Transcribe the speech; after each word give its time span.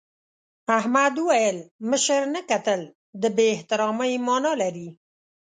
احمد 0.77 1.13
وویل 1.19 1.57
مشر 1.89 2.21
ته 2.33 2.41
کتل 2.51 2.81
د 3.21 3.23
بې 3.35 3.45
احترامۍ 3.55 4.13
مانا 4.27 4.53
لري. 4.61 4.87